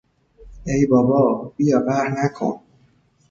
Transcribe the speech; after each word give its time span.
ای 0.65 0.85
بابا- 0.85 1.23
بیا 1.55 1.79
قهر 1.79 2.07
نکن! 2.17 2.59